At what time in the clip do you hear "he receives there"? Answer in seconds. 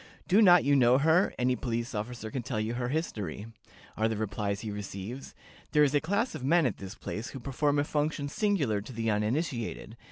4.61-5.83